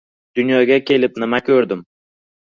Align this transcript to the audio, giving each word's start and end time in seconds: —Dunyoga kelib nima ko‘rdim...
—Dunyoga 0.37 0.77
kelib 0.91 1.19
nima 1.23 1.41
ko‘rdim... 1.51 1.83